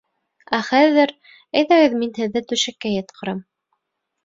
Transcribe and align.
Ә 0.57 0.61
хәҙер, 0.69 1.13
әйҙәгеҙ, 1.61 1.95
мин 2.05 2.15
һеҙҙе 2.23 2.45
түшәккә 2.55 2.97
ятҡырам. 2.97 3.47